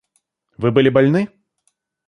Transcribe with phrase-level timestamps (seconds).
[0.57, 1.29] Вы были больны?